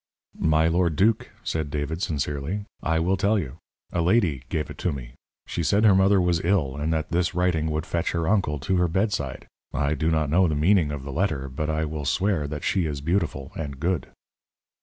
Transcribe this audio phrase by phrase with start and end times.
[0.39, 3.57] "My lord duke," said David, sincerely, "I will tell you.
[3.93, 5.13] A lady gave it me.
[5.45, 8.77] She said her mother was ill, and that this writing would fetch her uncle to
[8.77, 9.45] her bedside.
[9.75, 12.87] I do not know the meaning of the letter, but I will swear that she
[12.87, 14.07] is beautiful and good."